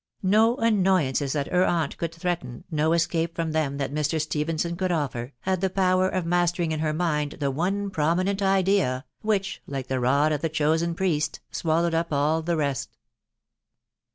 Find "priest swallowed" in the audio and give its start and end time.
10.95-11.93